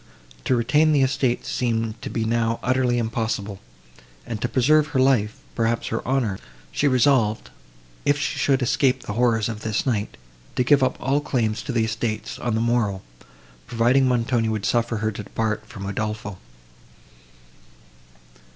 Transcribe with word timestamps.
To 0.45 0.55
retain 0.55 0.93
the 0.93 1.03
estates 1.03 1.47
seemed 1.51 2.01
to 2.01 2.09
be 2.09 2.25
now 2.25 2.59
utterly 2.63 2.97
impossible, 2.97 3.59
and 4.25 4.41
to 4.41 4.49
preserve 4.49 4.87
her 4.87 4.99
life, 4.99 5.37
perhaps 5.53 5.89
her 5.89 6.03
honour, 6.07 6.39
she 6.71 6.87
resolved, 6.87 7.51
if 8.03 8.17
she 8.17 8.39
should 8.39 8.63
escape 8.63 9.03
the 9.03 9.13
horrors 9.13 9.47
of 9.47 9.59
this 9.61 9.85
night, 9.85 10.17
to 10.55 10.63
give 10.63 10.81
up 10.81 10.97
all 10.99 11.21
claims 11.21 11.61
to 11.61 11.71
the 11.71 11.85
estates, 11.85 12.39
on 12.39 12.55
the 12.55 12.61
morrow, 12.61 13.03
provided 13.67 14.01
Montoni 14.01 14.49
would 14.49 14.65
suffer 14.65 14.97
her 14.97 15.11
to 15.11 15.21
depart 15.21 15.67
from 15.67 15.85
Udolpho. 15.85 16.39